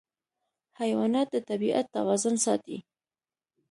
[0.79, 2.77] حیوانات د طبیعت توازن ساتي.